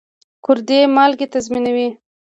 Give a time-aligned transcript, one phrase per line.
[0.45, 1.87] ګردې مالګې تنظیموي.